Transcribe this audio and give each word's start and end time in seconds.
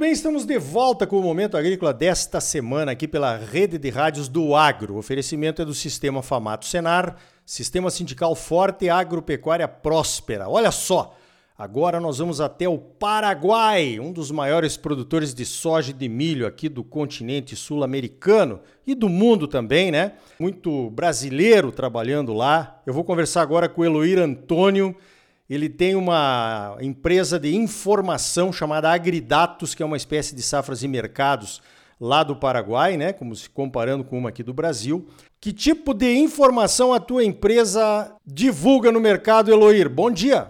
bem, 0.00 0.12
estamos 0.12 0.46
de 0.46 0.58
volta 0.58 1.06
com 1.06 1.18
o 1.18 1.22
Momento 1.22 1.58
Agrícola 1.58 1.92
desta 1.92 2.40
semana 2.40 2.92
aqui 2.92 3.06
pela 3.06 3.36
rede 3.36 3.76
de 3.76 3.90
rádios 3.90 4.28
do 4.28 4.56
Agro. 4.56 4.94
O 4.94 4.96
oferecimento 4.96 5.60
é 5.60 5.64
do 5.64 5.74
Sistema 5.74 6.22
Famato 6.22 6.64
Senar, 6.64 7.16
Sistema 7.44 7.90
Sindical 7.90 8.34
Forte 8.34 8.86
e 8.86 8.88
Agropecuária 8.88 9.68
Próspera. 9.68 10.48
Olha 10.48 10.70
só, 10.70 11.14
agora 11.56 12.00
nós 12.00 12.16
vamos 12.16 12.40
até 12.40 12.66
o 12.66 12.78
Paraguai, 12.78 14.00
um 14.00 14.10
dos 14.10 14.30
maiores 14.30 14.74
produtores 14.74 15.34
de 15.34 15.44
soja 15.44 15.90
e 15.90 15.94
de 15.94 16.08
milho 16.08 16.46
aqui 16.46 16.70
do 16.70 16.82
continente 16.82 17.54
sul-americano 17.54 18.60
e 18.86 18.94
do 18.94 19.06
mundo 19.06 19.46
também, 19.46 19.90
né? 19.90 20.12
Muito 20.38 20.88
brasileiro 20.88 21.70
trabalhando 21.70 22.32
lá. 22.32 22.80
Eu 22.86 22.94
vou 22.94 23.04
conversar 23.04 23.42
agora 23.42 23.68
com 23.68 23.82
o 23.82 23.84
Eloir 23.84 24.18
Antônio, 24.18 24.96
ele 25.50 25.68
tem 25.68 25.96
uma 25.96 26.76
empresa 26.80 27.36
de 27.36 27.56
informação 27.56 28.52
chamada 28.52 28.88
Agridatos, 28.88 29.74
que 29.74 29.82
é 29.82 29.86
uma 29.86 29.96
espécie 29.96 30.32
de 30.32 30.42
safras 30.42 30.84
e 30.84 30.88
mercados 30.88 31.60
lá 32.00 32.22
do 32.22 32.36
Paraguai, 32.36 32.96
né? 32.96 33.12
Como 33.12 33.34
se 33.34 33.50
comparando 33.50 34.04
com 34.04 34.16
uma 34.16 34.28
aqui 34.28 34.44
do 34.44 34.54
Brasil. 34.54 35.04
Que 35.40 35.52
tipo 35.52 35.92
de 35.92 36.14
informação 36.14 36.94
a 36.94 37.00
tua 37.00 37.24
empresa 37.24 38.16
divulga 38.24 38.92
no 38.92 39.00
mercado, 39.00 39.50
Eloir? 39.50 39.88
Bom 39.88 40.08
dia. 40.08 40.46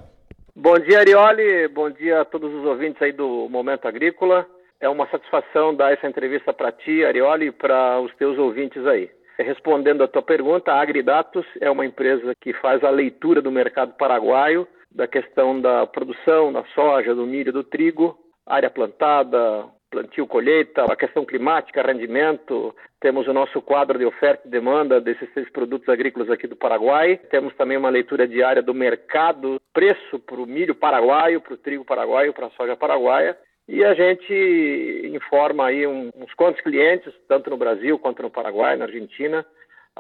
Bom 0.55 0.79
dia, 0.79 0.99
Arioli. 0.99 1.69
Bom 1.69 1.91
dia 1.91 2.21
a 2.21 2.25
todos 2.27 2.53
os 2.53 2.67
ouvintes 2.67 3.01
aí 3.01 3.13
do 3.13 3.49
Momento 3.49 3.89
Agrícola. 3.89 4.47
É 4.79 4.89
uma 4.89 5.09
satisfação 5.09 5.75
dar 5.75 5.95
essa 5.95 6.07
entrevista 6.07 6.53
para 6.53 6.73
ti, 6.73 7.05
Arioli, 7.07 7.47
e 7.47 7.53
para 7.53 7.99
os 8.03 8.15
teus 8.17 8.37
ouvintes 8.39 8.87
aí. 8.87 9.09
Respondendo 9.39 10.05
a 10.05 10.09
tua 10.09 10.23
pergunta, 10.23 10.73
a 10.73 10.83
Agridatos 10.83 11.47
é 11.59 11.71
uma 11.71 11.87
empresa 11.87 12.35
que 12.39 12.53
faz 12.53 12.85
a 12.85 12.91
leitura 12.91 13.41
do 13.41 13.51
mercado 13.51 13.95
paraguaio 13.97 14.69
da 14.91 15.07
questão 15.07 15.61
da 15.61 15.87
produção 15.87 16.53
da 16.53 16.65
soja, 16.75 17.15
do 17.15 17.27
milho, 17.27 17.53
do 17.53 17.63
trigo, 17.63 18.19
área 18.47 18.71
plantada, 18.71 19.67
plantio, 19.91 20.27
colheita, 20.27 20.85
a 20.85 20.97
questão 20.97 21.25
climática, 21.25 21.83
rendimento. 21.83 22.75
Temos 23.01 23.27
o 23.27 23.33
nosso 23.33 23.61
quadro 23.61 23.99
de 23.99 24.05
oferta 24.05 24.47
e 24.47 24.51
demanda 24.51 25.01
desses 25.01 25.31
três 25.33 25.51
produtos 25.51 25.89
agrícolas 25.89 26.31
aqui 26.31 26.47
do 26.47 26.57
Paraguai. 26.57 27.19
Temos 27.31 27.55
também 27.55 27.77
uma 27.77 27.91
leitura 27.91 28.27
diária 28.27 28.63
do 28.63 28.75
mercado, 28.75 29.61
preço 29.73 30.19
para 30.19 30.41
o 30.41 30.47
milho 30.47 30.75
paraguaio, 30.75 31.41
para 31.41 31.55
o 31.55 31.59
trigo 31.59 31.85
paraguaio, 31.85 32.33
para 32.33 32.47
a 32.47 32.51
soja 32.51 32.77
paraguaia. 32.77 33.37
E 33.69 33.85
a 33.85 33.95
gente 33.95 35.13
informa 35.15 35.67
aí 35.67 35.87
uns 35.87 36.35
quantos 36.37 36.61
clientes, 36.61 37.13
tanto 37.29 37.51
no 37.51 37.57
Brasil 37.57 37.99
quanto 37.99 38.23
no 38.23 38.31
Paraguai, 38.31 38.77
na 38.77 38.87
Argentina, 38.87 39.47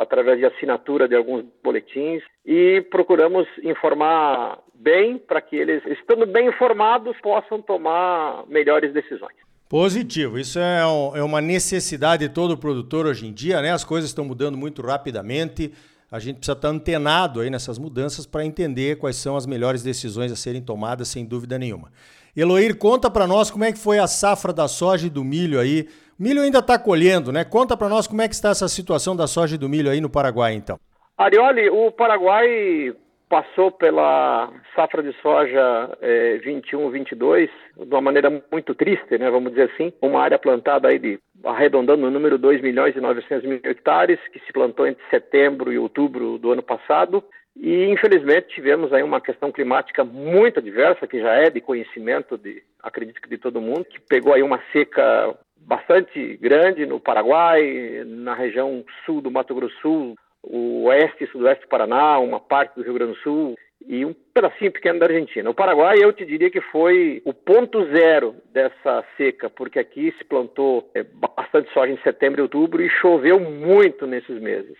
através 0.00 0.38
de 0.38 0.46
assinatura 0.46 1.06
de 1.06 1.14
alguns 1.14 1.44
boletins 1.62 2.22
e 2.44 2.80
procuramos 2.90 3.46
informar 3.62 4.58
bem 4.74 5.18
para 5.18 5.42
que 5.42 5.56
eles, 5.56 5.82
estando 5.86 6.26
bem 6.26 6.48
informados, 6.48 7.14
possam 7.20 7.60
tomar 7.60 8.44
melhores 8.48 8.92
decisões. 8.94 9.36
Positivo, 9.68 10.38
isso 10.38 10.58
é, 10.58 10.84
um, 10.86 11.16
é 11.16 11.22
uma 11.22 11.40
necessidade 11.40 12.26
de 12.26 12.34
todo 12.34 12.56
produtor 12.56 13.06
hoje 13.06 13.26
em 13.26 13.32
dia, 13.32 13.60
né? 13.60 13.70
As 13.70 13.84
coisas 13.84 14.10
estão 14.10 14.24
mudando 14.24 14.56
muito 14.56 14.82
rapidamente. 14.82 15.72
A 16.10 16.18
gente 16.18 16.38
precisa 16.38 16.56
estar 16.56 16.68
antenado 16.68 17.40
aí 17.40 17.50
nessas 17.50 17.78
mudanças 17.78 18.26
para 18.26 18.44
entender 18.44 18.98
quais 18.98 19.16
são 19.16 19.36
as 19.36 19.46
melhores 19.46 19.82
decisões 19.82 20.32
a 20.32 20.36
serem 20.36 20.60
tomadas, 20.60 21.06
sem 21.08 21.24
dúvida 21.24 21.56
nenhuma. 21.56 21.92
Eloir, 22.34 22.76
conta 22.76 23.10
para 23.10 23.26
nós 23.26 23.50
como 23.50 23.64
é 23.64 23.70
que 23.70 23.78
foi 23.78 23.98
a 23.98 24.06
safra 24.06 24.52
da 24.52 24.66
soja 24.66 25.06
e 25.06 25.10
do 25.10 25.22
milho 25.22 25.60
aí 25.60 25.88
Milho 26.20 26.42
ainda 26.42 26.58
está 26.58 26.78
colhendo, 26.78 27.32
né? 27.32 27.46
Conta 27.46 27.74
para 27.74 27.88
nós 27.88 28.06
como 28.06 28.20
é 28.20 28.28
que 28.28 28.34
está 28.34 28.50
essa 28.50 28.68
situação 28.68 29.16
da 29.16 29.26
soja 29.26 29.54
e 29.54 29.58
do 29.58 29.70
milho 29.70 29.90
aí 29.90 30.02
no 30.02 30.10
Paraguai, 30.10 30.52
então. 30.52 30.78
Arioli, 31.16 31.70
o 31.70 31.90
Paraguai 31.90 32.94
passou 33.26 33.70
pela 33.70 34.52
safra 34.76 35.02
de 35.02 35.14
soja 35.22 35.96
é, 36.02 36.38
21-22 36.44 37.48
de 37.74 37.94
uma 37.94 38.02
maneira 38.02 38.30
muito 38.52 38.74
triste, 38.74 39.16
né, 39.16 39.30
vamos 39.30 39.52
dizer 39.52 39.70
assim, 39.72 39.94
uma 40.02 40.20
área 40.20 40.38
plantada 40.38 40.88
aí 40.88 40.98
de 40.98 41.18
arredondando 41.42 42.06
o 42.06 42.10
número 42.10 42.36
2 42.36 42.60
milhões 42.60 42.94
e 42.94 43.00
900 43.00 43.48
mil 43.48 43.60
hectares, 43.64 44.18
que 44.30 44.40
se 44.40 44.52
plantou 44.52 44.86
entre 44.86 45.02
setembro 45.08 45.72
e 45.72 45.78
outubro 45.78 46.36
do 46.36 46.52
ano 46.52 46.62
passado, 46.62 47.24
e 47.56 47.86
infelizmente 47.86 48.54
tivemos 48.54 48.92
aí 48.92 49.02
uma 49.02 49.22
questão 49.22 49.50
climática 49.50 50.04
muito 50.04 50.58
adversa, 50.58 51.06
que 51.06 51.20
já 51.20 51.32
é 51.32 51.48
de 51.48 51.62
conhecimento 51.62 52.36
de, 52.36 52.62
acredito 52.82 53.22
que 53.22 53.28
de 53.28 53.38
todo 53.38 53.60
mundo, 53.60 53.84
que 53.84 54.00
pegou 54.00 54.34
aí 54.34 54.42
uma 54.42 54.60
seca 54.70 55.34
bastante 55.66 56.36
grande 56.36 56.86
no 56.86 57.00
Paraguai, 57.00 58.02
na 58.06 58.34
região 58.34 58.84
sul 59.04 59.20
do 59.20 59.30
Mato 59.30 59.54
Grosso 59.54 59.76
Sul, 59.80 60.14
o 60.42 60.84
oeste 60.84 61.24
e 61.24 61.26
sudoeste 61.28 61.64
do 61.64 61.68
Paraná, 61.68 62.18
uma 62.18 62.40
parte 62.40 62.74
do 62.74 62.82
Rio 62.82 62.94
Grande 62.94 63.12
do 63.12 63.18
Sul 63.18 63.56
e 63.86 64.04
um 64.04 64.14
pedacinho 64.34 64.72
pequeno 64.72 64.98
da 64.98 65.06
Argentina. 65.06 65.48
O 65.48 65.54
Paraguai, 65.54 65.96
eu 65.98 66.12
te 66.12 66.24
diria 66.24 66.50
que 66.50 66.60
foi 66.60 67.22
o 67.24 67.32
ponto 67.32 67.84
zero 67.86 68.34
dessa 68.52 69.04
seca, 69.16 69.48
porque 69.48 69.78
aqui 69.78 70.14
se 70.18 70.24
plantou 70.24 70.90
é, 70.94 71.02
bastante 71.02 71.72
soja 71.72 71.92
em 71.92 71.98
setembro 72.02 72.40
e 72.40 72.42
outubro 72.42 72.82
e 72.82 72.88
choveu 72.88 73.40
muito 73.40 74.06
nesses 74.06 74.40
meses. 74.40 74.76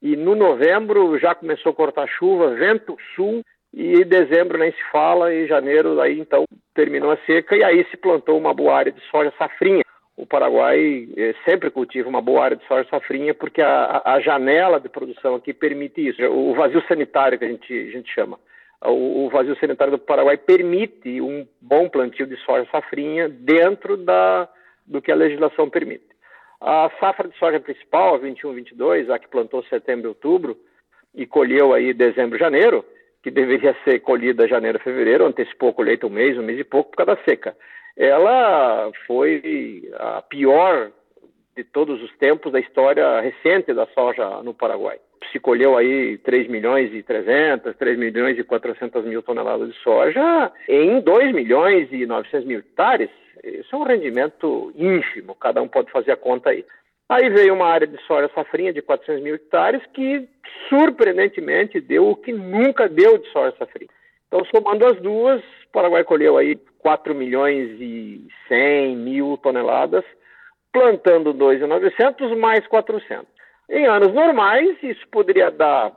E 0.00 0.16
no 0.16 0.34
novembro 0.34 1.18
já 1.18 1.34
começou 1.34 1.72
a 1.72 1.74
cortar 1.74 2.06
chuva, 2.06 2.54
vento 2.54 2.96
sul, 3.16 3.42
e 3.72 4.04
dezembro 4.04 4.56
nem 4.56 4.70
se 4.70 4.82
fala, 4.92 5.34
e 5.34 5.48
janeiro 5.48 6.00
aí 6.00 6.20
então 6.20 6.44
terminou 6.74 7.10
a 7.10 7.16
seca, 7.26 7.56
e 7.56 7.64
aí 7.64 7.84
se 7.90 7.96
plantou 7.96 8.38
uma 8.38 8.54
boa 8.54 8.76
área 8.76 8.92
de 8.92 9.00
soja 9.10 9.32
safrinha 9.36 9.84
o 10.16 10.24
Paraguai 10.24 11.08
eh, 11.16 11.34
sempre 11.44 11.70
cultiva 11.70 12.08
uma 12.08 12.20
boa 12.20 12.44
área 12.44 12.56
de 12.56 12.64
soja 12.66 12.88
safrinha 12.88 13.34
porque 13.34 13.60
a, 13.60 14.00
a, 14.04 14.20
janela 14.20 14.78
de 14.78 14.88
produção 14.88 15.34
aqui 15.34 15.52
permite 15.52 16.06
isso. 16.06 16.22
O 16.26 16.54
vazio 16.54 16.82
sanitário 16.86 17.38
que 17.38 17.44
a 17.44 17.48
gente, 17.48 17.72
a 17.72 17.90
gente 17.90 18.12
chama. 18.14 18.38
O, 18.80 19.24
o, 19.24 19.30
vazio 19.30 19.56
sanitário 19.58 19.92
do 19.92 19.98
Paraguai 19.98 20.36
permite 20.36 21.20
um 21.20 21.46
bom 21.60 21.88
plantio 21.88 22.26
de 22.26 22.36
soja 22.44 22.68
safrinha 22.70 23.28
dentro 23.28 23.96
da, 23.96 24.48
do 24.86 25.02
que 25.02 25.10
a 25.10 25.16
legislação 25.16 25.68
permite. 25.68 26.06
A 26.60 26.90
safra 27.00 27.28
de 27.28 27.36
soja 27.36 27.58
principal, 27.58 28.20
21-22, 28.20 29.10
a 29.10 29.18
que 29.18 29.28
plantou 29.28 29.64
setembro 29.64 30.06
e 30.06 30.08
outubro 30.08 30.56
e 31.14 31.26
colheu 31.26 31.72
aí 31.72 31.92
dezembro 31.92 32.38
janeiro, 32.38 32.84
que 33.22 33.30
deveria 33.30 33.74
ser 33.84 34.00
colhida 34.00 34.46
janeiro 34.46 34.78
fevereiro, 34.78 35.26
antecipou 35.26 35.70
a 35.70 35.74
colheita 35.74 36.06
um 36.06 36.10
mês, 36.10 36.38
um 36.38 36.42
mês 36.42 36.60
e 36.60 36.64
pouco 36.64 36.90
por 36.90 36.98
causa 36.98 37.16
da 37.16 37.24
seca 37.24 37.56
ela 37.96 38.90
foi 39.06 39.90
a 39.94 40.22
pior 40.22 40.90
de 41.56 41.62
todos 41.64 42.02
os 42.02 42.12
tempos 42.16 42.52
da 42.52 42.58
história 42.58 43.20
recente 43.20 43.72
da 43.72 43.86
soja 43.86 44.42
no 44.42 44.52
Paraguai. 44.52 44.98
Se 45.32 45.38
colheu 45.38 45.76
aí 45.76 46.18
3 46.18 46.48
milhões 46.48 46.92
e 46.92 47.02
300, 47.02 47.76
3 47.76 47.98
milhões 47.98 48.38
e 48.38 48.44
400 48.44 49.04
mil 49.04 49.22
toneladas 49.22 49.72
de 49.72 49.78
soja 49.78 50.52
em 50.68 51.00
2 51.00 51.32
milhões 51.32 51.88
e 51.92 52.04
900 52.04 52.46
mil 52.46 52.58
hectares. 52.58 53.10
Isso 53.42 53.74
é 53.74 53.78
um 53.78 53.84
rendimento 53.84 54.72
ínfimo, 54.76 55.34
cada 55.34 55.62
um 55.62 55.68
pode 55.68 55.90
fazer 55.90 56.12
a 56.12 56.16
conta 56.16 56.50
aí. 56.50 56.64
Aí 57.08 57.28
veio 57.28 57.54
uma 57.54 57.66
área 57.66 57.86
de 57.86 58.00
soja 58.06 58.30
safrinha 58.34 58.72
de 58.72 58.82
400 58.82 59.22
mil 59.22 59.34
hectares 59.34 59.82
que, 59.92 60.26
surpreendentemente, 60.68 61.80
deu 61.80 62.08
o 62.08 62.16
que 62.16 62.32
nunca 62.32 62.88
deu 62.88 63.18
de 63.18 63.30
soja 63.30 63.54
safrinha. 63.58 63.90
Então, 64.28 64.44
somando 64.46 64.86
as 64.86 65.00
duas, 65.00 65.40
o 65.40 65.72
Paraguai 65.72 66.04
colheu 66.04 66.36
aí 66.36 66.56
4 66.78 67.14
milhões 67.14 67.80
e 67.80 68.26
100 68.48 68.96
mil 68.96 69.38
toneladas, 69.38 70.04
plantando 70.72 71.32
2,900 71.32 72.36
mais 72.36 72.66
400. 72.66 73.26
Em 73.70 73.86
anos 73.86 74.12
normais, 74.12 74.76
isso 74.82 75.06
poderia 75.08 75.50
dar, 75.50 75.92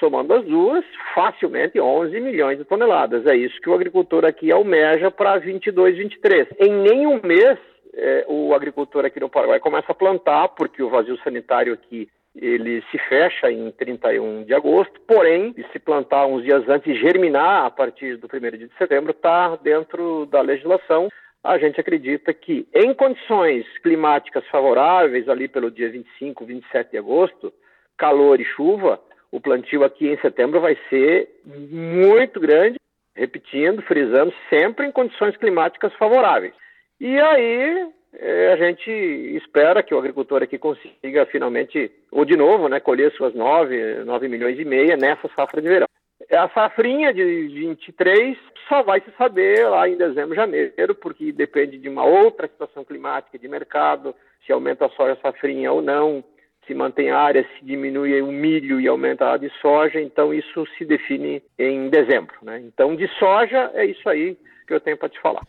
somando 0.00 0.34
as 0.34 0.44
duas, 0.44 0.84
facilmente 1.14 1.80
11 1.80 2.18
milhões 2.20 2.58
de 2.58 2.64
toneladas. 2.64 3.26
É 3.26 3.36
isso 3.36 3.60
que 3.60 3.70
o 3.70 3.74
agricultor 3.74 4.24
aqui 4.24 4.50
almeja 4.50 5.10
para 5.10 5.38
22, 5.38 5.96
23. 5.96 6.48
Em 6.58 6.72
nenhum 6.72 7.20
mês, 7.22 7.58
é, 7.94 8.24
o 8.28 8.52
agricultor 8.54 9.04
aqui 9.04 9.20
no 9.20 9.28
Paraguai 9.28 9.60
começa 9.60 9.92
a 9.92 9.94
plantar, 9.94 10.48
porque 10.48 10.82
o 10.82 10.90
vazio 10.90 11.16
sanitário 11.22 11.72
aqui 11.72 12.08
ele 12.34 12.82
se 12.90 12.98
fecha 12.98 13.50
em 13.50 13.70
31 13.70 14.44
de 14.44 14.54
agosto, 14.54 15.00
porém, 15.06 15.54
se 15.72 15.78
plantar 15.78 16.26
uns 16.26 16.42
dias 16.42 16.68
antes 16.68 16.88
e 16.94 16.98
germinar 16.98 17.66
a 17.66 17.70
partir 17.70 18.16
do 18.16 18.26
1 18.26 18.58
de 18.58 18.70
setembro, 18.76 19.12
está 19.12 19.56
dentro 19.56 20.26
da 20.26 20.40
legislação. 20.40 21.08
A 21.42 21.58
gente 21.58 21.80
acredita 21.80 22.32
que, 22.32 22.66
em 22.74 22.92
condições 22.94 23.66
climáticas 23.78 24.44
favoráveis, 24.48 25.28
ali 25.28 25.46
pelo 25.46 25.70
dia 25.70 25.90
25, 25.90 26.44
27 26.44 26.90
de 26.90 26.98
agosto, 26.98 27.52
calor 27.96 28.40
e 28.40 28.44
chuva, 28.44 29.00
o 29.30 29.40
plantio 29.40 29.84
aqui 29.84 30.08
em 30.08 30.18
setembro 30.18 30.60
vai 30.60 30.76
ser 30.88 31.28
muito 31.44 32.40
grande, 32.40 32.78
repetindo, 33.14 33.82
frisando, 33.82 34.32
sempre 34.48 34.86
em 34.86 34.92
condições 34.92 35.36
climáticas 35.36 35.92
favoráveis. 35.94 36.54
E 37.00 37.18
aí 37.20 37.88
é, 38.18 38.52
a 38.52 38.56
gente 38.56 38.90
espera 38.90 39.82
que 39.82 39.94
o 39.94 39.98
agricultor 39.98 40.42
aqui 40.42 40.58
consiga 40.58 41.26
finalmente, 41.26 41.90
ou 42.10 42.24
de 42.24 42.36
novo, 42.36 42.68
né, 42.68 42.80
colher 42.80 43.12
suas 43.12 43.34
9, 43.34 44.04
9 44.04 44.28
milhões 44.28 44.58
e 44.58 44.64
meia 44.64 44.96
nessa 44.96 45.28
safra 45.34 45.60
de 45.60 45.68
verão. 45.68 45.88
A 46.30 46.48
safrinha 46.48 47.12
de 47.12 47.22
23 47.48 48.38
só 48.68 48.82
vai 48.82 49.00
se 49.00 49.10
saber 49.18 49.68
lá 49.68 49.88
em 49.88 49.96
dezembro, 49.96 50.34
janeiro, 50.34 50.94
porque 50.94 51.32
depende 51.32 51.76
de 51.76 51.88
uma 51.88 52.04
outra 52.04 52.48
situação 52.48 52.84
climática 52.84 53.38
de 53.38 53.48
mercado, 53.48 54.14
se 54.46 54.52
aumenta 54.52 54.86
a 54.86 54.90
soja 54.90 55.18
safrinha 55.20 55.72
ou 55.72 55.82
não, 55.82 56.24
se 56.66 56.74
mantém 56.74 57.10
a 57.10 57.18
área, 57.18 57.42
se 57.42 57.64
diminui 57.64 58.20
o 58.22 58.32
milho 58.32 58.80
e 58.80 58.88
aumenta 58.88 59.32
a 59.32 59.36
de 59.36 59.50
soja, 59.60 60.00
então 60.00 60.32
isso 60.32 60.66
se 60.78 60.84
define 60.84 61.42
em 61.58 61.88
dezembro. 61.88 62.34
Né? 62.42 62.60
Então, 62.60 62.96
de 62.96 63.06
soja, 63.18 63.70
é 63.74 63.84
isso 63.84 64.08
aí 64.08 64.36
que 64.66 64.72
eu 64.72 64.80
tenho 64.80 64.96
para 64.96 65.10
te 65.10 65.20
falar. 65.20 65.42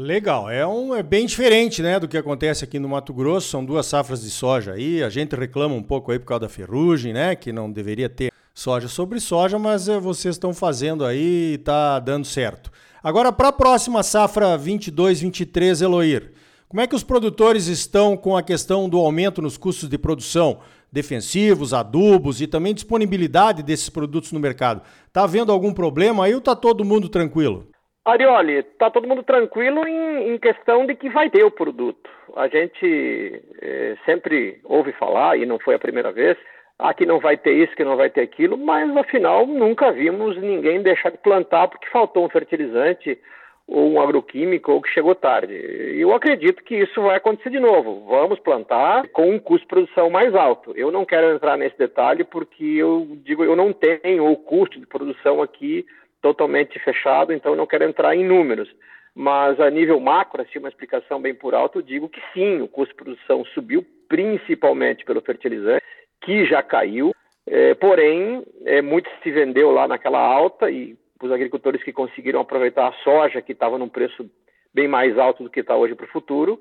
Legal, 0.00 0.48
é, 0.48 0.64
um, 0.64 0.94
é 0.94 1.02
bem 1.02 1.26
diferente 1.26 1.82
né, 1.82 1.98
do 1.98 2.06
que 2.06 2.16
acontece 2.16 2.62
aqui 2.62 2.78
no 2.78 2.88
Mato 2.88 3.12
Grosso, 3.12 3.48
são 3.48 3.64
duas 3.64 3.84
safras 3.84 4.22
de 4.22 4.30
soja 4.30 4.74
aí, 4.74 5.02
a 5.02 5.10
gente 5.10 5.34
reclama 5.34 5.74
um 5.74 5.82
pouco 5.82 6.12
aí 6.12 6.20
por 6.20 6.26
causa 6.26 6.42
da 6.42 6.48
ferrugem, 6.48 7.12
né, 7.12 7.34
que 7.34 7.50
não 7.50 7.68
deveria 7.68 8.08
ter 8.08 8.30
soja 8.54 8.86
sobre 8.86 9.18
soja, 9.18 9.58
mas 9.58 9.88
é, 9.88 9.98
vocês 9.98 10.36
estão 10.36 10.54
fazendo 10.54 11.04
aí 11.04 11.50
e 11.50 11.54
está 11.54 11.98
dando 11.98 12.24
certo. 12.28 12.70
Agora, 13.02 13.32
para 13.32 13.48
a 13.48 13.52
próxima 13.52 14.04
safra 14.04 14.56
22-23, 14.56 15.82
Eloir, 15.82 16.30
como 16.68 16.80
é 16.80 16.86
que 16.86 16.94
os 16.94 17.02
produtores 17.02 17.66
estão 17.66 18.16
com 18.16 18.36
a 18.36 18.42
questão 18.42 18.88
do 18.88 18.98
aumento 18.98 19.42
nos 19.42 19.56
custos 19.56 19.88
de 19.88 19.98
produção, 19.98 20.60
defensivos, 20.92 21.74
adubos 21.74 22.40
e 22.40 22.46
também 22.46 22.72
disponibilidade 22.72 23.64
desses 23.64 23.88
produtos 23.88 24.30
no 24.30 24.38
mercado? 24.38 24.80
Está 25.08 25.24
havendo 25.24 25.50
algum 25.50 25.72
problema 25.72 26.24
aí 26.24 26.34
ou 26.34 26.38
está 26.38 26.54
todo 26.54 26.84
mundo 26.84 27.08
tranquilo? 27.08 27.66
Arioli, 28.08 28.54
está 28.54 28.90
todo 28.90 29.06
mundo 29.06 29.22
tranquilo 29.22 29.86
em, 29.86 30.32
em, 30.32 30.38
questão 30.38 30.86
de 30.86 30.94
que 30.94 31.10
vai 31.10 31.28
ter 31.28 31.44
o 31.44 31.50
produto. 31.50 32.08
A 32.36 32.48
gente 32.48 33.42
é, 33.60 33.96
sempre 34.06 34.60
ouve 34.64 34.92
falar, 34.92 35.36
e 35.36 35.44
não 35.44 35.58
foi 35.58 35.74
a 35.74 35.78
primeira 35.78 36.10
vez, 36.10 36.36
ah, 36.78 36.94
que 36.94 37.04
não 37.04 37.20
vai 37.20 37.36
ter 37.36 37.52
isso, 37.52 37.76
que 37.76 37.84
não 37.84 37.96
vai 37.96 38.08
ter 38.08 38.22
aquilo, 38.22 38.56
mas 38.56 38.96
afinal 38.96 39.46
nunca 39.46 39.92
vimos 39.92 40.36
ninguém 40.38 40.80
deixar 40.80 41.10
de 41.10 41.18
plantar 41.18 41.68
porque 41.68 41.88
faltou 41.88 42.24
um 42.24 42.30
fertilizante 42.30 43.18
ou 43.66 43.90
um 43.90 44.00
agroquímico 44.00 44.72
ou 44.72 44.80
que 44.80 44.88
chegou 44.88 45.14
tarde. 45.14 45.52
Eu 45.52 46.14
acredito 46.14 46.64
que 46.64 46.76
isso 46.76 47.02
vai 47.02 47.16
acontecer 47.16 47.50
de 47.50 47.60
novo. 47.60 48.06
Vamos 48.06 48.38
plantar 48.38 49.06
com 49.08 49.28
um 49.28 49.38
custo 49.38 49.64
de 49.64 49.68
produção 49.68 50.08
mais 50.08 50.34
alto. 50.34 50.72
Eu 50.74 50.90
não 50.90 51.04
quero 51.04 51.34
entrar 51.34 51.58
nesse 51.58 51.76
detalhe 51.76 52.24
porque 52.24 52.64
eu 52.64 53.06
digo 53.22 53.44
eu 53.44 53.54
não 53.54 53.72
tenho 53.72 54.30
o 54.30 54.36
custo 54.36 54.80
de 54.80 54.86
produção 54.86 55.42
aqui 55.42 55.84
totalmente 56.20 56.78
fechado, 56.80 57.32
então 57.32 57.54
não 57.54 57.66
quero 57.66 57.84
entrar 57.84 58.14
em 58.14 58.24
números. 58.24 58.68
Mas 59.14 59.58
a 59.60 59.70
nível 59.70 59.98
macro, 59.98 60.42
assim, 60.42 60.58
uma 60.58 60.68
explicação 60.68 61.20
bem 61.20 61.34
por 61.34 61.54
alto, 61.54 61.82
digo 61.82 62.08
que 62.08 62.20
sim, 62.32 62.60
o 62.60 62.68
custo 62.68 62.94
de 62.94 63.02
produção 63.02 63.44
subiu 63.46 63.84
principalmente 64.08 65.04
pelo 65.04 65.20
fertilizante, 65.20 65.84
que 66.20 66.46
já 66.46 66.62
caiu, 66.62 67.12
é, 67.46 67.74
porém, 67.74 68.44
é, 68.64 68.82
muito 68.82 69.08
se 69.22 69.30
vendeu 69.30 69.70
lá 69.70 69.88
naquela 69.88 70.20
alta 70.20 70.70
e 70.70 70.96
os 71.22 71.32
agricultores 71.32 71.82
que 71.82 71.92
conseguiram 71.92 72.40
aproveitar 72.40 72.88
a 72.88 72.92
soja, 73.04 73.42
que 73.42 73.52
estava 73.52 73.78
num 73.78 73.88
preço 73.88 74.28
bem 74.72 74.86
mais 74.86 75.18
alto 75.18 75.42
do 75.42 75.50
que 75.50 75.60
está 75.60 75.76
hoje 75.76 75.94
para 75.94 76.06
o 76.06 76.10
futuro, 76.10 76.60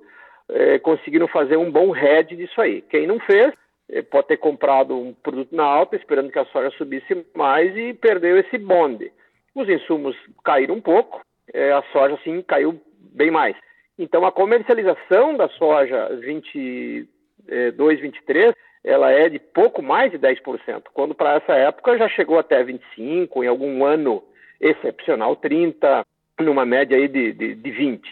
é, 0.49 0.79
conseguiram 0.79 1.27
fazer 1.27 1.57
um 1.57 1.71
bom 1.71 1.95
hedge 1.95 2.35
disso 2.35 2.59
aí. 2.59 2.81
Quem 2.81 3.05
não 3.05 3.19
fez, 3.19 3.53
é, 3.89 4.01
pode 4.01 4.27
ter 4.27 4.37
comprado 4.37 4.97
um 4.97 5.13
produto 5.13 5.55
na 5.55 5.63
alta, 5.63 5.95
esperando 5.95 6.31
que 6.31 6.39
a 6.39 6.45
soja 6.45 6.71
subisse 6.71 7.25
mais 7.35 7.75
e 7.75 7.93
perdeu 7.93 8.37
esse 8.37 8.57
bonde. 8.57 9.11
Os 9.57 9.67
insumos 9.67 10.15
caíram 10.45 10.75
um 10.75 10.81
pouco, 10.81 11.19
é, 11.51 11.71
a 11.71 11.81
soja 11.91 12.15
sim 12.23 12.43
caiu 12.43 12.79
bem 12.99 13.31
mais. 13.31 13.55
Então 13.97 14.23
a 14.23 14.31
comercialização 14.31 15.35
da 15.35 15.49
soja 15.49 16.15
22, 16.21 17.99
23, 17.99 18.53
ela 18.83 19.11
é 19.11 19.27
de 19.27 19.39
pouco 19.39 19.81
mais 19.81 20.11
de 20.11 20.19
10%, 20.19 20.83
quando 20.93 21.15
para 21.15 21.37
essa 21.37 21.53
época 21.53 21.97
já 21.97 22.07
chegou 22.07 22.37
até 22.37 22.63
25, 22.63 23.43
em 23.43 23.47
algum 23.47 23.83
ano 23.83 24.23
excepcional 24.61 25.35
30, 25.35 26.05
numa 26.39 26.63
média 26.63 26.95
aí 26.95 27.07
de, 27.07 27.33
de, 27.33 27.55
de 27.55 27.71
20. 27.71 28.07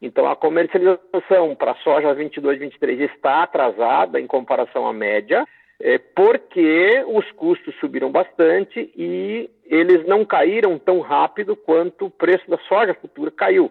Então 0.00 0.30
a 0.30 0.36
comercialização 0.36 1.56
para 1.56 1.74
soja 1.82 2.14
22, 2.14 2.60
23 2.60 3.00
está 3.00 3.42
atrasada 3.42 4.20
em 4.20 4.28
comparação 4.28 4.86
à 4.86 4.92
média, 4.92 5.44
é, 5.80 5.98
porque 5.98 7.04
os 7.06 7.30
custos 7.32 7.74
subiram 7.80 8.10
bastante 8.10 8.92
e 8.96 9.50
eles 9.64 10.06
não 10.06 10.24
caíram 10.24 10.78
tão 10.78 11.00
rápido 11.00 11.56
quanto 11.56 12.06
o 12.06 12.10
preço 12.10 12.48
da 12.48 12.58
soja 12.68 12.94
futura 12.94 13.30
caiu. 13.30 13.70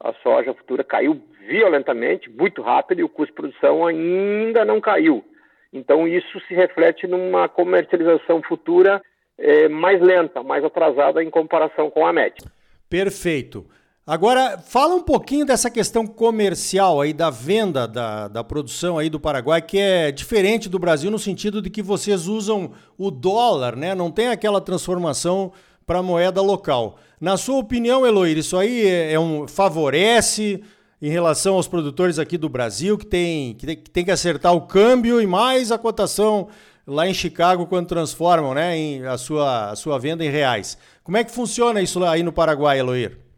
A 0.00 0.12
soja 0.14 0.54
futura 0.54 0.82
caiu 0.82 1.20
violentamente, 1.46 2.30
muito 2.30 2.62
rápido, 2.62 3.00
e 3.00 3.04
o 3.04 3.08
custo 3.08 3.32
de 3.32 3.40
produção 3.40 3.86
ainda 3.86 4.64
não 4.64 4.80
caiu. 4.80 5.24
Então, 5.72 6.06
isso 6.06 6.40
se 6.46 6.54
reflete 6.54 7.06
numa 7.06 7.48
comercialização 7.48 8.42
futura 8.42 9.02
é, 9.38 9.68
mais 9.68 10.00
lenta, 10.00 10.42
mais 10.42 10.64
atrasada 10.64 11.22
em 11.22 11.30
comparação 11.30 11.90
com 11.90 12.06
a 12.06 12.12
média. 12.12 12.44
Perfeito. 12.88 13.66
Agora, 14.04 14.58
fala 14.58 14.96
um 14.96 15.00
pouquinho 15.00 15.46
dessa 15.46 15.70
questão 15.70 16.04
comercial 16.04 17.00
aí 17.00 17.12
da 17.12 17.30
venda 17.30 17.86
da, 17.86 18.26
da 18.26 18.42
produção 18.42 18.98
aí 18.98 19.08
do 19.08 19.20
Paraguai, 19.20 19.62
que 19.62 19.78
é 19.78 20.10
diferente 20.10 20.68
do 20.68 20.76
Brasil 20.76 21.08
no 21.08 21.20
sentido 21.20 21.62
de 21.62 21.70
que 21.70 21.80
vocês 21.80 22.26
usam 22.26 22.72
o 22.98 23.12
dólar, 23.12 23.76
né? 23.76 23.94
Não 23.94 24.10
tem 24.10 24.26
aquela 24.26 24.60
transformação 24.60 25.52
para 25.86 26.02
moeda 26.02 26.42
local. 26.42 26.98
Na 27.20 27.36
sua 27.36 27.58
opinião, 27.58 28.04
Eloir, 28.04 28.36
isso 28.36 28.56
aí 28.56 28.84
é, 28.84 29.12
é 29.12 29.20
um 29.20 29.46
favorece 29.46 30.60
em 31.00 31.08
relação 31.08 31.54
aos 31.54 31.68
produtores 31.68 32.18
aqui 32.18 32.36
do 32.36 32.48
Brasil 32.48 32.98
que 32.98 33.06
tem 33.06 33.54
que, 33.54 33.66
tem, 33.66 33.76
que 33.76 33.90
tem 33.90 34.04
que 34.04 34.10
acertar 34.10 34.52
o 34.52 34.62
câmbio 34.62 35.20
e 35.20 35.28
mais 35.28 35.70
a 35.70 35.78
cotação 35.78 36.48
lá 36.84 37.06
em 37.06 37.14
Chicago 37.14 37.66
quando 37.66 37.86
transformam, 37.86 38.52
né, 38.52 38.76
em 38.76 39.06
a 39.06 39.16
sua 39.16 39.70
a 39.70 39.76
sua 39.76 39.96
venda 39.96 40.24
em 40.24 40.30
reais. 40.30 40.76
Como 41.04 41.16
é 41.16 41.22
que 41.22 41.30
funciona 41.30 41.80
isso 41.80 42.02
aí 42.02 42.24
no 42.24 42.32
Paraguai, 42.32 42.80
Eloir? 42.80 43.31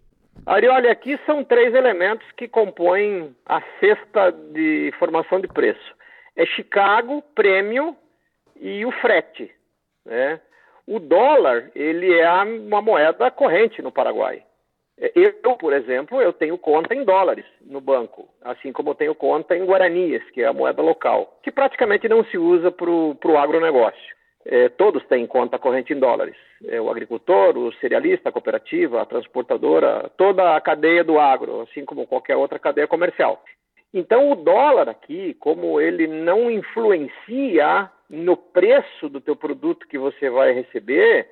Arioli, 0.47 0.89
aqui 0.89 1.19
são 1.25 1.43
três 1.43 1.75
elementos 1.75 2.31
que 2.33 2.47
compõem 2.47 3.35
a 3.47 3.63
cesta 3.81 4.31
de 4.31 4.93
formação 4.99 5.41
de 5.41 5.49
preço. 5.49 5.95
É 6.37 6.45
Chicago, 6.45 7.23
prêmio 7.35 7.97
e 8.61 8.85
o 8.85 8.93
frete. 8.93 9.51
Né? 10.05 10.41
O 10.87 10.99
dólar, 10.99 11.71
ele 11.75 12.13
é 12.13 12.31
uma 12.31 12.83
moeda 12.83 13.31
corrente 13.31 13.81
no 13.81 13.91
Paraguai. 13.91 14.43
Eu, 14.97 15.57
por 15.57 15.73
exemplo, 15.73 16.23
eu 16.23 16.33
tenho 16.33 16.57
conta 16.57 16.95
em 16.95 17.05
dólares 17.05 17.45
no 17.63 17.81
banco, 17.81 18.29
assim 18.43 18.73
como 18.73 18.91
eu 18.91 18.95
tenho 18.95 19.15
conta 19.15 19.57
em 19.57 19.65
guaranias, 19.65 20.23
que 20.31 20.41
é 20.41 20.47
a 20.47 20.53
moeda 20.53 20.81
local, 20.83 21.41
que 21.43 21.51
praticamente 21.51 22.09
não 22.09 22.25
se 22.27 22.39
usa 22.39 22.71
para 22.71 22.89
o 22.89 23.39
agronegócio. 23.39 24.15
É, 24.47 24.69
todos 24.69 25.05
têm 25.07 25.27
conta 25.27 25.59
corrente 25.59 25.93
em 25.93 25.99
dólares. 25.99 26.37
É, 26.67 26.81
o 26.81 26.91
agricultor, 26.91 27.57
o 27.57 27.73
cerealista, 27.75 28.29
a 28.29 28.33
cooperativa, 28.33 29.01
a 29.01 29.07
transportadora, 29.07 30.11
toda 30.19 30.55
a 30.55 30.61
cadeia 30.61 31.03
do 31.03 31.19
agro, 31.19 31.63
assim 31.63 31.85
como 31.85 32.07
qualquer 32.07 32.37
outra 32.37 32.59
cadeia 32.59 32.87
comercial. 32.87 33.43
Então, 33.93 34.33
o 34.33 34.35
dólar 34.35 34.89
aqui, 34.89 35.35
como 35.35 35.81
ele 35.81 36.07
não 36.07 36.51
influencia 36.51 37.91
no 38.11 38.37
preço 38.37 39.09
do 39.09 39.21
teu 39.21 39.35
produto 39.35 39.89
que 39.89 39.97
você 39.97 40.29
vai 40.29 40.53
receber, 40.53 41.27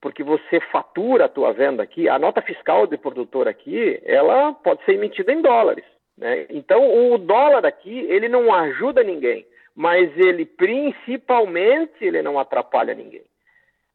porque 0.00 0.22
você 0.22 0.60
fatura 0.72 1.26
a 1.26 1.28
tua 1.28 1.52
venda 1.52 1.82
aqui, 1.82 2.08
a 2.08 2.18
nota 2.18 2.42
fiscal 2.42 2.86
do 2.86 2.98
produtor 2.98 3.48
aqui, 3.48 4.00
ela 4.04 4.52
pode 4.52 4.84
ser 4.84 4.94
emitida 4.94 5.32
em 5.32 5.40
dólares. 5.40 5.84
Né? 6.18 6.46
Então, 6.50 7.12
o 7.12 7.16
dólar 7.16 7.64
aqui, 7.64 8.00
ele 8.08 8.28
não 8.28 8.52
ajuda 8.52 9.02
ninguém 9.02 9.46
mas 9.80 10.14
ele 10.18 10.44
principalmente 10.44 12.04
ele 12.04 12.20
não 12.20 12.38
atrapalha 12.38 12.94
ninguém. 12.94 13.22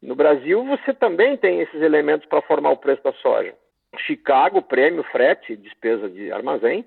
No 0.01 0.15
Brasil 0.15 0.65
você 0.65 0.91
também 0.95 1.37
tem 1.37 1.61
esses 1.61 1.79
elementos 1.79 2.27
para 2.27 2.41
formar 2.41 2.71
o 2.71 2.77
preço 2.77 3.03
da 3.03 3.13
soja. 3.13 3.53
Chicago, 3.99 4.63
prêmio, 4.63 5.03
frete, 5.11 5.55
despesa 5.55 6.09
de 6.09 6.31
armazém, 6.31 6.83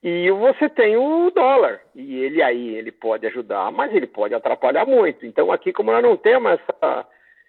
e 0.00 0.30
você 0.30 0.68
tem 0.68 0.96
o 0.96 1.28
dólar, 1.32 1.80
e 1.92 2.22
ele 2.22 2.40
aí 2.40 2.76
ele 2.76 2.92
pode 2.92 3.26
ajudar, 3.26 3.72
mas 3.72 3.92
ele 3.92 4.06
pode 4.06 4.32
atrapalhar 4.32 4.86
muito. 4.86 5.26
Então 5.26 5.50
aqui 5.50 5.72
como 5.72 5.90
nós 5.90 6.04
não 6.04 6.16
temos 6.16 6.52
essa, 6.52 7.04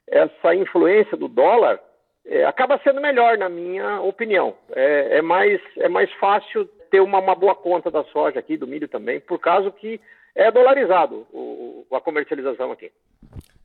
essa 0.08 0.56
influência 0.56 1.16
do 1.16 1.27
dólar, 1.27 1.80
é, 2.25 2.44
acaba 2.44 2.82
sendo 2.84 3.00
melhor 3.00 3.38
na 3.38 3.50
minha 3.50 4.01
opinião. 4.01 4.56
É, 4.72 5.20
é, 5.20 5.22
mais, 5.22 5.62
é 5.77 5.88
mais 5.88 6.12
fácil 6.13 6.66
ter 6.89 7.01
uma, 7.01 7.20
uma 7.20 7.36
boa 7.36 7.54
conta 7.54 7.92
da 7.92 8.04
soja 8.06 8.39
aqui, 8.39 8.58
do 8.58 8.66
milho 8.66 8.88
também, 8.88 9.20
por 9.20 9.38
causa 9.38 9.70
que 9.70 10.01
é 10.38 10.51
dolarizado 10.51 11.25
o, 11.34 11.84
a 11.91 12.00
comercialização 12.00 12.72
aqui. 12.72 12.91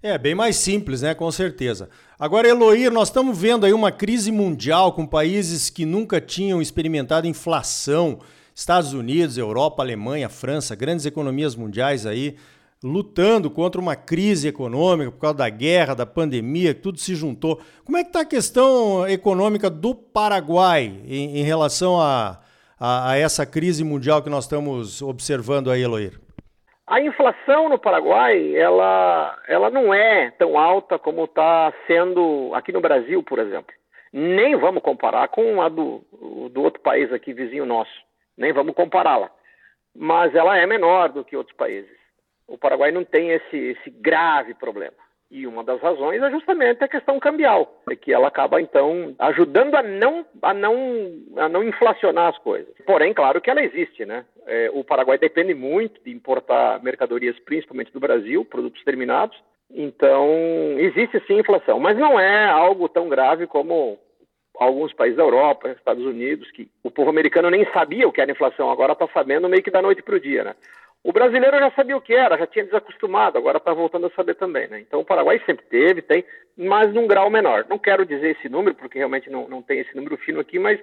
É, 0.02 0.16
bem 0.16 0.34
mais 0.34 0.56
simples, 0.56 1.02
né? 1.02 1.14
Com 1.14 1.30
certeza. 1.30 1.88
Agora, 2.18 2.48
Eloir, 2.48 2.90
nós 2.90 3.08
estamos 3.08 3.38
vendo 3.38 3.66
aí 3.66 3.72
uma 3.72 3.92
crise 3.92 4.32
mundial 4.32 4.92
com 4.92 5.06
países 5.06 5.68
que 5.68 5.84
nunca 5.84 6.20
tinham 6.20 6.62
experimentado 6.62 7.26
inflação. 7.26 8.18
Estados 8.54 8.94
Unidos, 8.94 9.38
Europa, 9.38 9.82
Alemanha, 9.82 10.28
França, 10.28 10.74
grandes 10.74 11.06
economias 11.06 11.54
mundiais 11.54 12.04
aí, 12.04 12.36
lutando 12.82 13.50
contra 13.50 13.80
uma 13.80 13.94
crise 13.94 14.48
econômica 14.48 15.10
por 15.10 15.20
causa 15.20 15.36
da 15.36 15.48
guerra, 15.48 15.94
da 15.94 16.06
pandemia, 16.06 16.74
tudo 16.74 16.98
se 16.98 17.14
juntou. 17.14 17.60
Como 17.84 17.96
é 17.96 18.02
que 18.02 18.08
está 18.08 18.22
a 18.22 18.26
questão 18.26 19.06
econômica 19.06 19.70
do 19.70 19.94
Paraguai 19.94 21.00
em, 21.06 21.38
em 21.38 21.44
relação 21.44 22.00
a, 22.00 22.40
a, 22.78 23.10
a 23.10 23.16
essa 23.16 23.46
crise 23.46 23.84
mundial 23.84 24.22
que 24.22 24.30
nós 24.30 24.44
estamos 24.44 25.00
observando 25.00 25.70
aí, 25.70 25.82
Eloir? 25.82 26.20
A 26.86 27.00
inflação 27.00 27.68
no 27.68 27.78
Paraguai, 27.78 28.56
ela, 28.56 29.38
ela 29.46 29.70
não 29.70 29.94
é 29.94 30.30
tão 30.32 30.58
alta 30.58 30.98
como 30.98 31.24
está 31.24 31.72
sendo 31.86 32.50
aqui 32.54 32.72
no 32.72 32.80
Brasil, 32.80 33.22
por 33.22 33.38
exemplo. 33.38 33.72
Nem 34.12 34.56
vamos 34.56 34.82
comparar 34.82 35.28
com 35.28 35.62
a 35.62 35.68
do, 35.68 36.04
do 36.50 36.62
outro 36.62 36.80
país 36.80 37.12
aqui, 37.12 37.32
vizinho 37.32 37.64
nosso. 37.64 37.92
Nem 38.36 38.52
vamos 38.52 38.74
compará-la. 38.74 39.30
Mas 39.94 40.34
ela 40.34 40.58
é 40.58 40.66
menor 40.66 41.10
do 41.10 41.24
que 41.24 41.36
outros 41.36 41.56
países. 41.56 41.96
O 42.48 42.58
Paraguai 42.58 42.90
não 42.90 43.04
tem 43.04 43.30
esse, 43.30 43.56
esse 43.56 43.90
grave 43.90 44.52
problema. 44.54 44.96
E 45.34 45.46
uma 45.46 45.64
das 45.64 45.80
razões 45.80 46.22
é 46.22 46.30
justamente 46.30 46.84
a 46.84 46.88
questão 46.88 47.18
cambial, 47.18 47.82
é 47.88 47.96
que 47.96 48.12
ela 48.12 48.28
acaba 48.28 48.60
então 48.60 49.14
ajudando 49.18 49.74
a 49.74 49.82
não, 49.82 50.26
a 50.42 50.52
não, 50.52 50.74
a 51.38 51.48
não 51.48 51.64
inflacionar 51.64 52.28
as 52.28 52.36
coisas. 52.36 52.68
Porém, 52.84 53.14
claro 53.14 53.40
que 53.40 53.48
ela 53.48 53.62
existe, 53.62 54.04
né? 54.04 54.26
É, 54.46 54.70
o 54.74 54.84
Paraguai 54.84 55.16
depende 55.16 55.54
muito 55.54 55.98
de 56.04 56.10
importar 56.10 56.82
mercadorias, 56.82 57.38
principalmente 57.46 57.90
do 57.94 57.98
Brasil, 57.98 58.44
produtos 58.44 58.84
terminados. 58.84 59.34
Então, 59.70 60.28
existe 60.76 61.18
sim 61.26 61.38
inflação, 61.38 61.80
mas 61.80 61.96
não 61.96 62.20
é 62.20 62.50
algo 62.50 62.86
tão 62.86 63.08
grave 63.08 63.46
como 63.46 63.98
alguns 64.58 64.92
países 64.92 65.16
da 65.16 65.22
Europa, 65.22 65.70
Estados 65.70 66.04
Unidos, 66.04 66.50
que 66.50 66.68
o 66.84 66.90
povo 66.90 67.08
americano 67.08 67.48
nem 67.48 67.64
sabia 67.72 68.06
o 68.06 68.12
que 68.12 68.20
era 68.20 68.30
inflação, 68.30 68.70
agora 68.70 68.92
está 68.92 69.08
sabendo 69.08 69.48
meio 69.48 69.62
que 69.62 69.70
da 69.70 69.80
noite 69.80 70.02
para 70.02 70.16
o 70.16 70.20
dia, 70.20 70.44
né? 70.44 70.54
O 71.04 71.12
brasileiro 71.12 71.58
já 71.58 71.70
sabia 71.72 71.96
o 71.96 72.00
que 72.00 72.14
era, 72.14 72.38
já 72.38 72.46
tinha 72.46 72.64
desacostumado, 72.64 73.36
agora 73.36 73.58
está 73.58 73.74
voltando 73.74 74.06
a 74.06 74.10
saber 74.10 74.36
também, 74.36 74.68
né? 74.68 74.80
Então 74.80 75.00
o 75.00 75.04
Paraguai 75.04 75.40
sempre 75.44 75.64
teve, 75.66 76.00
tem, 76.00 76.24
mas 76.56 76.92
num 76.94 77.08
grau 77.08 77.28
menor. 77.28 77.66
Não 77.68 77.78
quero 77.78 78.06
dizer 78.06 78.36
esse 78.36 78.48
número, 78.48 78.76
porque 78.76 78.98
realmente 78.98 79.28
não, 79.28 79.48
não 79.48 79.60
tem 79.62 79.80
esse 79.80 79.96
número 79.96 80.16
fino 80.16 80.38
aqui, 80.38 80.60
mas 80.60 80.78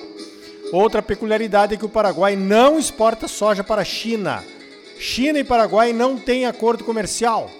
Outra 0.72 1.00
peculiaridade 1.00 1.74
é 1.74 1.76
que 1.76 1.84
o 1.84 1.88
Paraguai 1.88 2.36
não 2.36 2.78
exporta 2.78 3.28
soja 3.28 3.62
para 3.62 3.82
a 3.82 3.84
China. 3.84 4.44
China 4.98 5.38
e 5.38 5.44
Paraguai 5.44 5.92
não 5.92 6.16
têm 6.18 6.46
acordo 6.46 6.84
comercial. 6.84 7.50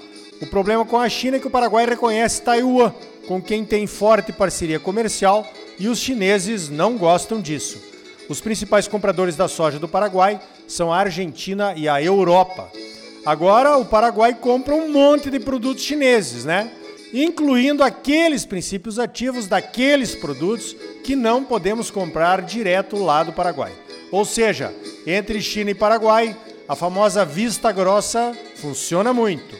O 0.41 0.47
problema 0.47 0.85
com 0.85 0.99
a 0.99 1.09
China 1.09 1.37
é 1.37 1.41
que 1.41 1.47
o 1.47 1.51
Paraguai 1.51 1.87
reconhece 1.87 2.43
Taiwan, 2.43 2.93
com 3.27 3.41
quem 3.41 3.65
tem 3.65 3.87
forte 3.87 4.33
parceria 4.33 4.81
comercial, 4.81 5.47
e 5.79 5.89
os 5.89 5.99
chineses 5.99 6.69
não 6.69 6.97
gostam 6.97 7.41
disso. 7.41 7.81
Os 8.29 8.41
principais 8.41 8.89
compradores 8.89 9.37
da 9.37 9.47
soja 9.47 9.79
do 9.79 9.89
Paraguai 9.89 10.41
são 10.67 10.93
a 10.93 10.99
Argentina 10.99 11.75
e 11.77 11.89
a 11.89 12.03
Europa. 12.03 12.71
Agora 13.27 13.77
o 13.77 13.85
Paraguai 13.85 14.35
compra 14.35 14.73
um 14.73 14.89
monte 14.89 15.31
de 15.31 15.41
produtos 15.41 15.83
chineses, 15.83 16.45
né? 16.45 16.71
Incluindo 17.13 17.83
aqueles 17.83 18.47
princípios 18.47 19.01
ativos 19.01 19.49
daqueles 19.49 20.15
produtos 20.15 20.77
que 21.03 21.17
não 21.17 21.43
podemos 21.43 21.91
comprar 21.91 22.41
direto 22.43 22.97
lá 22.97 23.25
do 23.25 23.33
Paraguai. 23.33 23.73
Ou 24.13 24.25
seja, 24.25 24.73
entre 25.05 25.43
China 25.43 25.73
e 25.73 25.75
Paraguai, 25.75 26.37
a 26.69 26.77
famosa 26.77 27.25
vista 27.25 27.73
grossa 27.73 28.33
funciona 28.55 29.13
muito. 29.13 29.57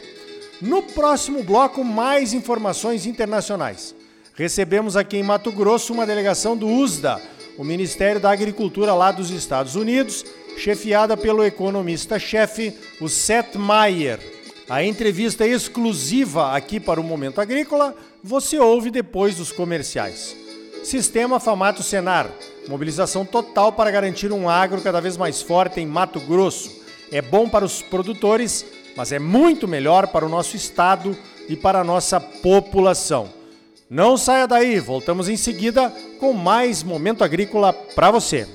No 0.61 0.81
próximo 0.81 1.43
bloco, 1.43 1.83
mais 1.83 2.31
informações 2.33 3.05
internacionais. 3.05 3.93
Recebemos 4.33 4.95
aqui 4.95 5.17
em 5.17 5.23
Mato 5.23 5.51
Grosso 5.51 5.91
uma 5.91 6.05
delegação 6.05 6.55
do 6.55 6.67
USDA, 6.67 7.21
o 7.57 7.65
Ministério 7.65 8.21
da 8.21 8.31
Agricultura 8.31 8.93
lá 8.93 9.11
dos 9.11 9.29
Estados 9.29 9.75
Unidos, 9.75 10.23
chefiada 10.57 11.15
pelo 11.15 11.43
economista-chefe, 11.45 12.73
o 12.99 13.07
Seth 13.07 13.55
Meyer. 13.55 14.19
A 14.69 14.83
entrevista 14.83 15.45
é 15.45 15.49
exclusiva 15.49 16.51
aqui 16.53 16.79
para 16.79 16.99
o 16.99 17.03
Momento 17.03 17.39
Agrícola 17.39 17.95
você 18.23 18.59
ouve 18.59 18.91
depois 18.91 19.35
dos 19.35 19.51
comerciais. 19.51 20.35
Sistema 20.83 21.39
Famato 21.39 21.81
Senar. 21.81 22.29
Mobilização 22.67 23.23
total 23.23 23.71
para 23.71 23.89
garantir 23.91 24.31
um 24.33 24.49
agro 24.49 24.81
cada 24.81 24.99
vez 24.99 25.15
mais 25.15 25.41
forte 25.41 25.79
em 25.79 25.85
Mato 25.85 26.19
Grosso. 26.19 26.69
É 27.09 27.21
bom 27.21 27.47
para 27.47 27.63
os 27.63 27.81
produtores, 27.81 28.65
mas 28.97 29.13
é 29.13 29.19
muito 29.19 29.67
melhor 29.67 30.07
para 30.07 30.25
o 30.25 30.29
nosso 30.29 30.57
estado 30.57 31.17
e 31.47 31.55
para 31.55 31.79
a 31.79 31.83
nossa 31.83 32.19
população. 32.19 33.29
Não 33.89 34.17
saia 34.17 34.45
daí, 34.45 34.77
voltamos 34.81 35.29
em 35.29 35.37
seguida 35.37 35.89
com 36.19 36.33
mais 36.33 36.83
Momento 36.83 37.23
Agrícola 37.23 37.71
para 37.71 38.11
você. 38.11 38.45